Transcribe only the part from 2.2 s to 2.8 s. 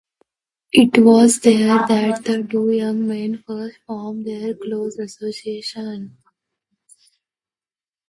the two